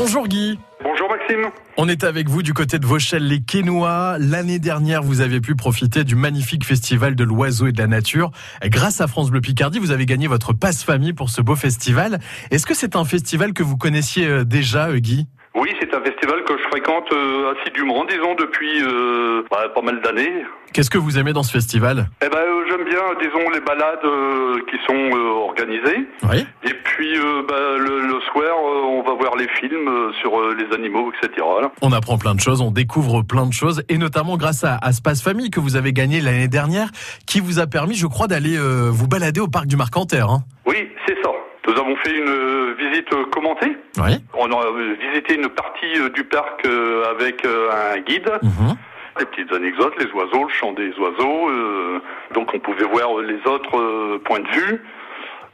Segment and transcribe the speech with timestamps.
[0.00, 0.56] Bonjour Guy.
[0.80, 1.50] Bonjour Maxime.
[1.76, 4.14] On est avec vous du côté de Vauchelles les Quénois.
[4.20, 8.30] L'année dernière, vous avez pu profiter du magnifique festival de l'oiseau et de la nature.
[8.62, 12.20] Grâce à France Bleu Picardie, vous avez gagné votre passe famille pour ce beau festival.
[12.52, 15.26] Est-ce que c'est un festival que vous connaissiez euh, déjà, euh, Guy?
[15.56, 20.00] Oui, c'est un festival que je fréquente euh, assidûment, disons, depuis euh, bah, pas mal
[20.00, 20.44] d'années.
[20.72, 22.08] Qu'est-ce que vous aimez dans ce festival?
[22.22, 25.18] Eh ben, euh, j'aime bien, disons, les balades euh, qui sont
[25.48, 26.06] organisées.
[26.30, 26.46] Oui.
[26.62, 30.32] Et puis, euh, bah, le, le soir, euh, on va voir les films euh, sur
[30.54, 31.44] les animaux, etc.
[31.60, 31.70] là.
[31.82, 34.92] On apprend plein de choses, on découvre plein de choses, et notamment grâce à, à
[34.92, 36.88] ce passe famille que vous avez gagné l'année dernière,
[37.26, 40.30] qui vous a permis, je crois, d'aller vous balader au parc du Marcanterre.
[40.30, 40.40] Hein.
[40.66, 41.30] Oui, c'est ça.
[41.66, 43.76] Nous avons fait une visite commentée.
[43.98, 44.18] Oui.
[44.34, 44.64] On a
[45.12, 46.66] visité une partie du parc
[47.10, 48.30] avec un guide.
[48.42, 48.76] Mhm.
[49.20, 51.48] Les petites anecdotes, les oiseaux, le chant des oiseaux.
[51.50, 52.00] euh,
[52.34, 54.80] donc on pouvait voir les autres euh, points de vue,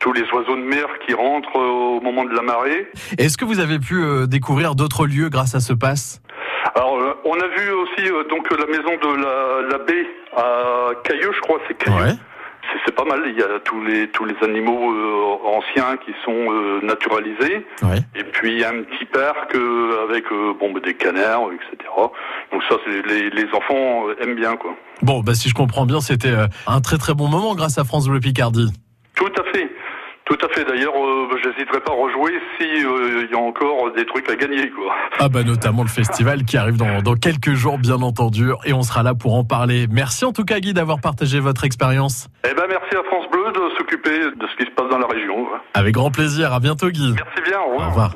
[0.05, 2.87] tous les oiseaux de mer qui rentrent euh, au moment de la marée.
[3.17, 6.21] Est-ce que vous avez pu euh, découvrir d'autres lieux grâce à ce pass?
[6.75, 10.07] Alors euh, on a vu aussi donc la maison de la, la baie
[10.37, 11.97] à Cailleux, je crois, c'est Cailleux.
[12.09, 12.19] C'est-
[12.87, 13.21] C'est pas mal.
[13.27, 17.65] Il y a tous les tous les animaux euh, anciens qui sont euh, naturalisés.
[18.15, 20.25] Et puis un petit parc euh, avec
[20.61, 21.89] bon bah, des canards, etc.
[22.53, 22.77] Donc ça,
[23.09, 24.75] les, les enfants aiment bien quoi.
[25.03, 26.35] Bon, bah, si je comprends bien, c'était
[26.67, 28.71] un très très bon moment grâce à France Bleu Picardie.
[29.15, 29.69] Tout à fait.
[30.35, 30.65] Tout à fait.
[30.65, 34.69] D'ailleurs, euh, j'hésiterai pas à rejouer si euh, y a encore des trucs à gagner,
[34.71, 34.93] quoi.
[35.21, 38.83] Ah bah notamment le festival qui arrive dans, dans quelques jours, bien entendu, et on
[38.83, 39.87] sera là pour en parler.
[39.91, 42.29] Merci en tout cas Guy d'avoir partagé votre expérience.
[42.45, 45.07] Eh ben, merci à France Bleu de s'occuper de ce qui se passe dans la
[45.07, 45.47] région.
[45.75, 47.15] Avec grand plaisir, à bientôt Guy.
[47.15, 47.61] Merci bien.
[47.61, 47.87] Au revoir.
[47.87, 48.11] Au revoir.